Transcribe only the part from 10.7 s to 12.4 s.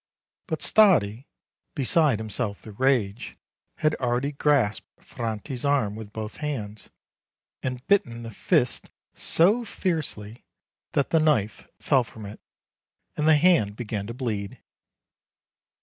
that the knife fell from it,